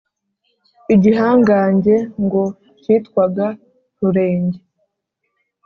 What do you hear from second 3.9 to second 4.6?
rurenge.